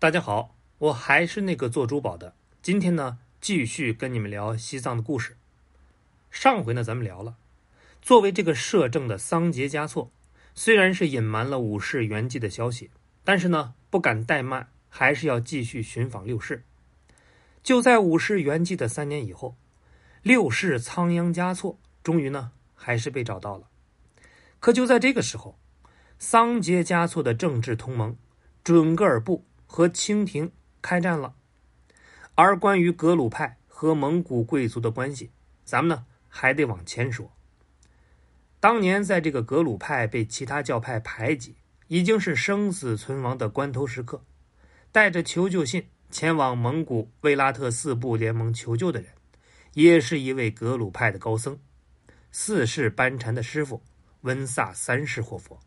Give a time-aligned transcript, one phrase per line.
[0.00, 2.32] 大家好，我还是那个做珠宝的。
[2.62, 5.36] 今天呢，继续跟你们聊西藏的故事。
[6.30, 7.34] 上回呢，咱们聊了，
[8.00, 10.12] 作为这个摄政的桑杰嘉措，
[10.54, 12.92] 虽然是隐瞒了五世圆寂的消息，
[13.24, 16.62] 但是呢，不敢怠慢，还是要继续寻访六世。
[17.64, 19.56] 就在五世圆寂的三年以后，
[20.22, 23.66] 六世仓央嘉措终于呢，还是被找到了。
[24.60, 25.58] 可就在这个时候，
[26.20, 28.16] 桑杰嘉措的政治同盟
[28.62, 29.44] 准噶尔部。
[29.68, 30.50] 和清廷
[30.82, 31.34] 开战了，
[32.34, 35.30] 而关于格鲁派和蒙古贵族的关系，
[35.64, 37.30] 咱们呢还得往前说。
[38.58, 41.54] 当年在这个格鲁派被其他教派排挤，
[41.86, 44.24] 已经是生死存亡的关头时刻，
[44.90, 49.10] 带着求救信前往蒙古卫拉特四部联盟求救的人，
[49.74, 51.56] 也是一位格鲁派的高僧，
[52.32, 53.82] 四世班禅的师傅
[54.22, 55.60] 温萨三世活佛。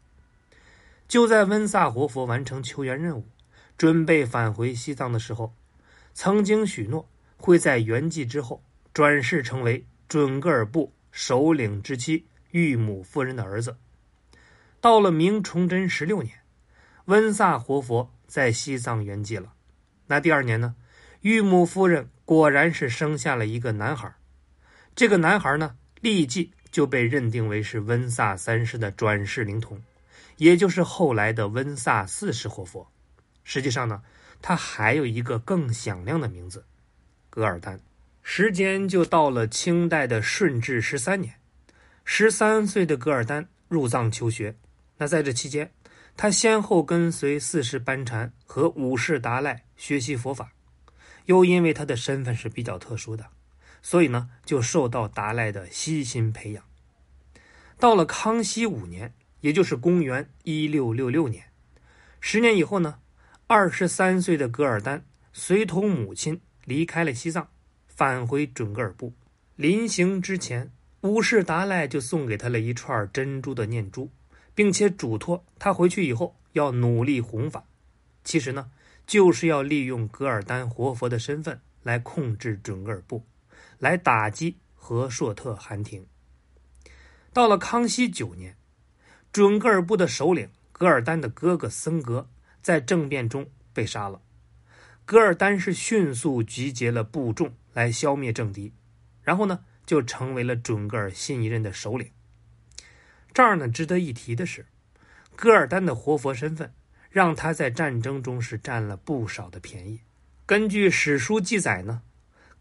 [1.08, 3.26] 就在温萨活佛完成求援任务。
[3.82, 5.56] 准备返回西藏的时候，
[6.14, 13.78] 曾经许诺会在圆寂之后转世成为准噶尔部首领之妻玉母夫人的儿子。
[14.80, 16.42] 到了明崇祯十六年，
[17.06, 19.52] 温萨活佛在西藏圆寂了。
[20.06, 20.76] 那第二年呢，
[21.22, 24.14] 玉母夫人果然是生下了一个男孩。
[24.94, 29.82] 这个男孩呢，立即就被认定为是温萨三世的转世灵童，
[30.38, 32.88] 也就是后来的温萨四世活佛。
[33.44, 34.04] 实际上呢，
[34.42, 36.66] 他还有一个更响亮的名字——
[37.30, 37.80] 噶尔丹。
[38.24, 41.36] 时间就到了清代的顺治十三年，
[42.06, 44.56] 十三岁的噶尔丹入藏求学。
[44.98, 45.72] 那在这期间，
[46.16, 50.52] 他先后跟随四世班禅和五世达赖学习佛法。
[51.26, 53.28] 又因为他的身份是比较特殊的，
[53.82, 56.64] 所以呢，就受到达赖的悉心培养。
[57.80, 61.46] 到了康熙五年，也就是公元一六六六年，
[62.20, 63.00] 十年以后呢。
[63.54, 67.46] 二十三岁的噶尔丹随同母亲离开了西藏，
[67.86, 69.12] 返回准噶尔部。
[69.58, 70.72] 临行之前，
[71.02, 74.10] 五世达赖就送给他了一串珍珠的念珠，
[74.56, 77.66] 并且嘱托他回去以后要努力弘法。
[78.24, 78.72] 其实呢，
[79.06, 83.26] 就是要利用噶尔丹活佛的身份来控制准噶尔部，
[83.80, 86.06] 来打击和硕特汗廷。
[87.34, 88.56] 到了康熙九年，
[89.34, 92.30] 准噶尔部的首领噶尔丹的哥哥森格。
[92.62, 94.22] 在政变中被杀了，
[95.06, 98.74] 噶尔丹是迅速集结了部众来消灭政敌，
[99.24, 102.12] 然后呢就成为了准噶尔新一任的首领。
[103.34, 104.68] 这儿呢值得一提的是，
[105.36, 106.74] 噶尔丹的活佛身份
[107.10, 110.02] 让他在战争中是占了不少的便宜。
[110.46, 112.02] 根据史书记载呢，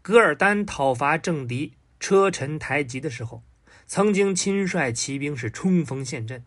[0.01, 3.43] 噶尔丹讨伐政敌车臣台吉的时候，
[3.85, 6.43] 曾经亲率骑兵是冲锋陷阵。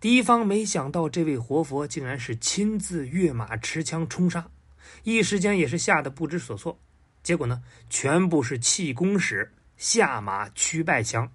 [0.00, 4.48] 敌方没想到这位活佛竟然是亲自跃马持枪冲杀，
[5.02, 6.78] 一时间也是吓得不知所措。
[7.22, 11.32] 结果呢，全部是气功使下马驱败强。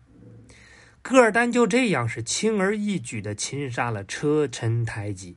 [1.02, 5.36] 噶尔丹就这样是轻而易举的擒杀了车臣台吉，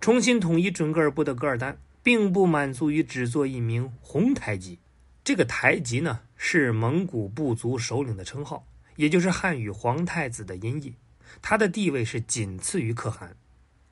[0.00, 4.80] 重新统一准噶尔部的噶尔丹，并不满足于只做一名红台吉。
[5.22, 8.66] 这个台吉呢，是蒙古部族首领的称号，
[8.96, 10.96] 也就是汉语皇太子的音译。
[11.40, 13.36] 他的地位是仅次于可汗，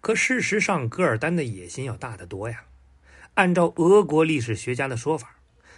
[0.00, 2.64] 可事实上，噶尔丹的野心要大得多呀。
[3.34, 5.36] 按照俄国历史学家的说法，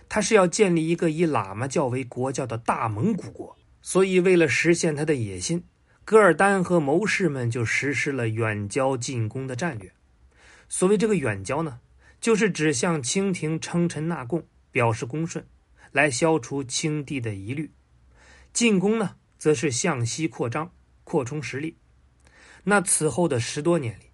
[0.09, 3.56] 他是要建立一个以喇嘛教为国教的大蒙古国。
[3.81, 5.65] 所以，为了实现他的野心，
[6.05, 9.93] 噶尔丹和谋士们就实施了远交近攻的战略。
[10.69, 11.81] 所谓这个远交呢，
[12.21, 15.44] 就是指向清廷称臣纳贡，表示恭顺，
[15.91, 17.71] 来消除清帝的疑虑；
[18.53, 20.71] 进攻呢，则是向西扩张。
[21.04, 21.76] 扩充实力。
[22.64, 24.10] 那此后的十多年里，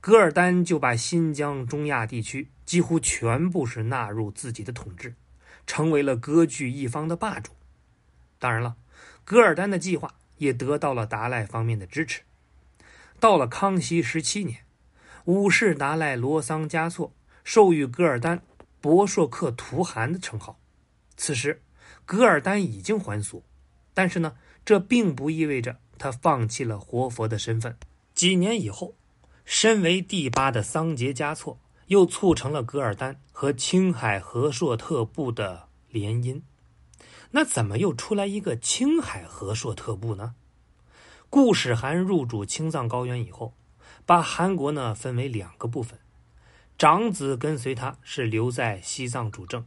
[0.00, 5.14] 噶尔丹就把新疆、中亚地区几乎全部是纳入自己的统治，
[5.66, 7.52] 成为了割据一方的霸主。
[8.38, 8.76] 当然了，
[9.24, 12.22] 噶尔丹的计划也得到了达赖方面的支持。
[13.20, 14.64] 到了康熙十七年，
[15.24, 17.14] 五世达赖罗桑嘉措
[17.44, 18.42] 授予噶尔丹
[18.82, 20.58] “博硕克图汗”的称号。
[21.16, 21.62] 此时，
[22.04, 23.44] 噶尔丹已经还俗，
[23.94, 25.78] 但是呢，这并不意味着。
[25.98, 27.76] 他放弃了活佛的身份。
[28.14, 28.94] 几年以后，
[29.44, 36.40] 身为第八的桑杰嘉措又促成了噶尔丹和青海和硕特部的联姻。
[37.32, 40.34] 那怎么又出来一个青海和硕特部呢？
[41.28, 43.54] 顾始汗入主青藏高原以后，
[44.06, 45.98] 把韩国呢分为两个部分，
[46.78, 49.66] 长子跟随他是留在西藏主政，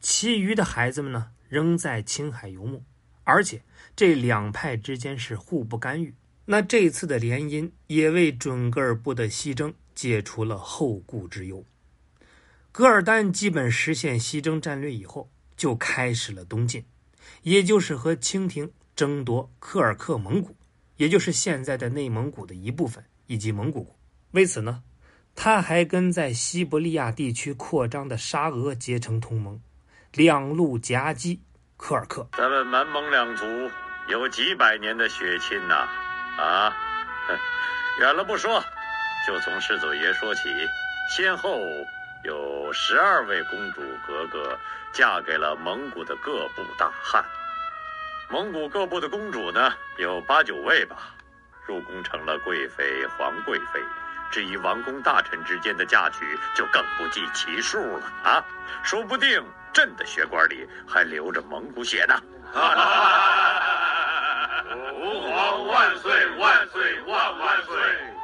[0.00, 2.84] 其余的孩子们呢仍在青海游牧。
[3.28, 3.60] 而且
[3.94, 6.14] 这两派之间是互不干预。
[6.46, 11.62] 那这次的联姻也为准噶尔部的西征解除了后顾之忧。
[12.72, 15.28] 噶尔丹基本实现西征战略以后，
[15.58, 16.82] 就开始了东进，
[17.42, 20.56] 也就是和清廷争夺柯尔克蒙古，
[20.96, 23.94] 也就是现在的内蒙古的一部分以及蒙古国。
[24.30, 24.82] 为此呢，
[25.34, 29.60] 他还跟在西伯利亚地区扩张的沙俄结成同盟，
[30.14, 31.40] 两路夹击
[31.78, 32.26] 柯尔克。
[32.36, 33.70] 咱们满蒙两族
[34.08, 35.88] 有几百年的血亲呐，
[36.36, 36.76] 啊，
[38.00, 38.62] 远了不说，
[39.26, 40.42] 就从世祖爷说起，
[41.08, 41.58] 先后。
[42.24, 44.58] 有十二位公主格格
[44.92, 47.24] 嫁给了蒙古的各部大汗，
[48.28, 50.96] 蒙古各部的公主呢有八九位吧，
[51.64, 53.80] 入宫成了贵妃、皇贵妃。
[54.32, 58.44] 至于王公大臣之间的嫁娶，就更不计其数了啊！
[58.82, 59.40] 说不定
[59.72, 62.14] 朕的血管里还流着蒙古血呢。
[65.00, 67.76] 吾皇万岁万岁万万岁！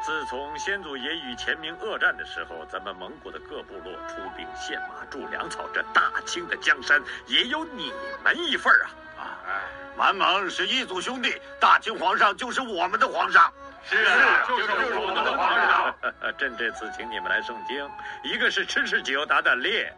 [0.05, 7.93] 自从先祖爷与前明恶战的时候，咱们蒙古的各部落出兵献马助粮草，这大清的江山也有你
[8.23, 8.91] 们一份啊！
[9.19, 9.63] 啊，
[9.97, 13.51] 满蒙是一族兄弟，大清皇上就是我们的皇上。
[13.89, 15.95] 是啊，就是我们的皇上。
[16.37, 17.89] 朕这次请你们来圣经，
[18.23, 19.91] 一个是吃吃酒打打猎，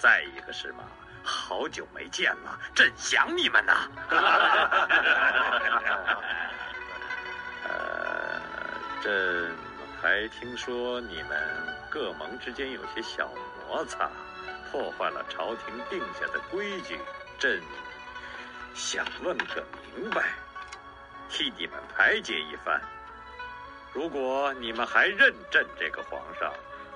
[0.00, 0.82] 再一个是嘛。
[1.22, 3.86] 好久没见了，朕想你们呐。
[7.68, 8.40] 呃，
[9.02, 9.54] 朕
[10.00, 11.38] 还听说你们
[11.90, 13.30] 各盟之间有些小
[13.68, 14.10] 摩擦，
[14.72, 16.98] 破坏了朝廷定下的规矩。
[17.38, 17.60] 朕
[18.74, 19.62] 想问个
[19.94, 20.30] 明白，
[21.28, 22.80] 替你们排解一番。
[23.92, 26.50] 如果你们还认朕这个皇上，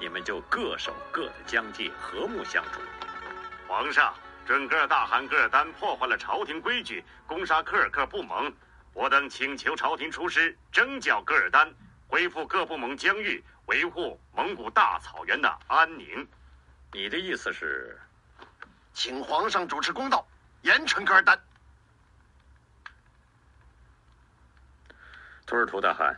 [0.04, 2.82] 你们就各守各的疆界，和睦相处。
[3.66, 4.14] 皇上，
[4.44, 8.54] 准噶尔大汗噶尔丹破坏了朝廷规矩，攻杀科尔克部盟。
[8.92, 11.72] 我等请求朝廷出师征剿噶尔丹，
[12.06, 16.28] 恢复各部盟疆域，维护蒙古大草原的安宁。
[16.92, 17.98] 你的意思是，
[18.92, 20.28] 请皇上主持公道，
[20.60, 21.42] 严惩噶尔丹。
[25.46, 26.14] 图尔图大汗，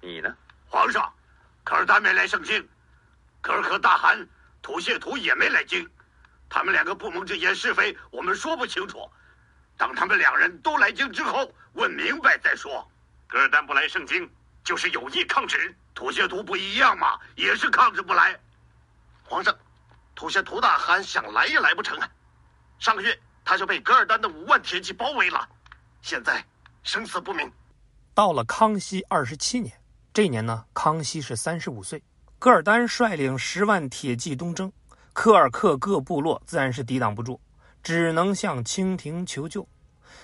[0.00, 0.36] 你呢？
[0.68, 1.14] 皇上，
[1.66, 2.64] 噶尔丹没来盛京，
[3.40, 4.24] 噶尔克大汗。
[4.62, 5.84] 土谢图也没来京，
[6.48, 9.10] 他们两个部盟之间是非，我们说不清楚。
[9.76, 12.88] 等他们两人都来京之后，问明白再说。
[13.26, 14.30] 噶尔丹不来盛京，
[14.62, 15.76] 就是有意抗旨。
[15.92, 18.38] 土谢图不一样嘛，也是抗旨不来。
[19.24, 19.52] 皇上，
[20.14, 22.08] 土谢图大汗想来也来不成啊！
[22.78, 25.48] 上个月他就被噶尔丹的五万铁骑包围了，
[26.00, 26.44] 现在
[26.84, 27.52] 生死不明。
[28.14, 29.80] 到了康熙二十七年，
[30.16, 32.02] 这年呢，康熙是三十五岁。
[32.38, 34.72] 噶尔丹率领十万铁骑东征，
[35.12, 37.38] 科尔克各部落自然是抵挡不住，
[37.82, 39.68] 只能向清廷求救。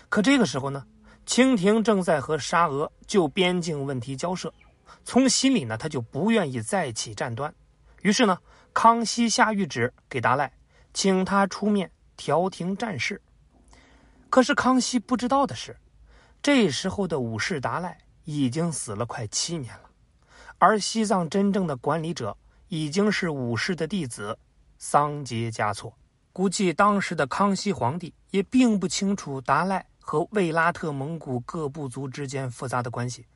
[0.08, 0.86] 可这个时候呢，
[1.26, 4.50] 清廷正在和沙俄就边境问题交涉，
[5.04, 7.54] 从心里呢他就不愿意再起战端。
[8.00, 8.38] 于是呢，
[8.72, 10.50] 康熙下谕旨给达赖，
[10.94, 13.20] 请他出面调停战事。
[14.30, 15.76] 可是康熙不知道的是，
[16.42, 19.90] 这时候的武士达赖已经死了快七年了。
[20.58, 22.36] 而西藏真正的管理者
[22.68, 24.38] 已经是武士的弟子
[24.78, 25.92] 桑杰嘉措。
[26.32, 33.26] 估计当时的康熙皇帝也并不清楚达赖和卫拉特蒙古各部族之间复杂的关系，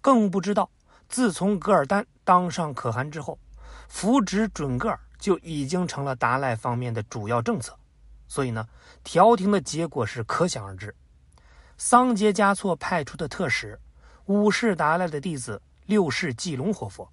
[0.00, 0.68] 更不知道
[1.08, 3.38] 自从噶尔丹当上可汗之后，
[3.86, 7.78] 扶植准噶尔就已经成了达赖方面的主要政策。
[8.26, 8.66] 所以呢，
[9.04, 10.92] 调停的结果是可想而知。
[11.78, 13.78] 桑杰嘉措派出的特使，
[14.26, 15.60] 五世达赖的弟子。
[15.86, 17.12] 六世济隆活佛，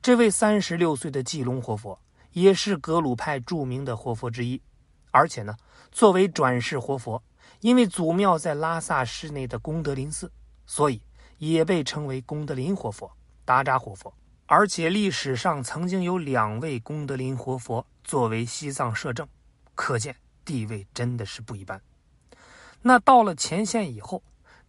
[0.00, 4.62] 这位三十六岁的济隆活佛也是格鲁派著名的活佛之一，
[5.10, 5.56] 而且呢，
[5.90, 7.20] 作为转世活佛，
[7.60, 10.30] 因为祖庙在拉萨市内的功德林寺，
[10.64, 11.02] 所以
[11.38, 13.10] 也被称为功德林活佛、
[13.44, 14.14] 达扎活佛。
[14.46, 19.28] 而且历史上曾经有两位功德林活佛作为西藏摄政，
[19.74, 20.14] 可见
[20.44, 21.82] 地位真的是不一般。
[22.80, 24.22] 那到了前线以后，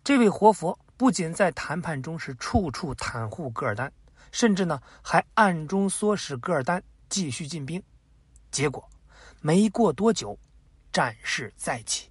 [0.03, 0.77] 这位活佛。
[0.99, 3.89] 不仅在谈判中是处处袒护戈尔丹，
[4.33, 7.81] 甚至呢还暗中唆使戈尔丹继续进兵。
[8.51, 8.85] 结果，
[9.39, 10.37] 没过多久，
[10.91, 12.08] 战事再起。